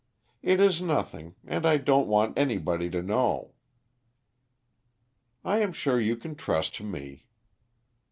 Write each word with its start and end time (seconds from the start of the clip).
"It 0.41 0.59
is 0.59 0.81
nothing. 0.81 1.35
And 1.45 1.63
I 1.63 1.77
don't 1.77 2.07
want 2.07 2.35
anybody 2.39 2.89
to 2.89 3.03
know." 3.03 3.51
"I 5.45 5.59
am 5.59 5.71
sure 5.73 6.01
you 6.01 6.15
can 6.17 6.33
trust 6.33 6.73
to 6.77 6.83
me." 6.83 7.27